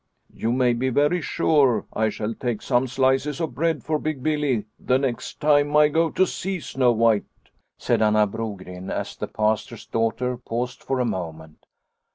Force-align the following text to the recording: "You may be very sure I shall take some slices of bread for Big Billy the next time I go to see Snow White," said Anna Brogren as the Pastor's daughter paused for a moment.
"You 0.33 0.51
may 0.51 0.73
be 0.73 0.89
very 0.89 1.21
sure 1.21 1.85
I 1.93 2.09
shall 2.09 2.33
take 2.33 2.63
some 2.63 2.87
slices 2.87 3.39
of 3.39 3.53
bread 3.53 3.83
for 3.83 3.99
Big 3.99 4.23
Billy 4.23 4.65
the 4.79 4.97
next 4.97 5.39
time 5.39 5.77
I 5.77 5.89
go 5.89 6.09
to 6.09 6.25
see 6.25 6.59
Snow 6.59 6.91
White," 6.91 7.25
said 7.77 8.01
Anna 8.01 8.25
Brogren 8.25 8.89
as 8.89 9.15
the 9.15 9.27
Pastor's 9.27 9.85
daughter 9.85 10.37
paused 10.37 10.81
for 10.81 10.99
a 10.99 11.05
moment. 11.05 11.67